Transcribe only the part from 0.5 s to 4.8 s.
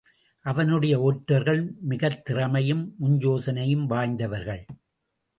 அவனுடைய ஒற்றர்கள் மிகத் திறமையும் முன்யோசனையும் வாய்ந்தவர்கள்.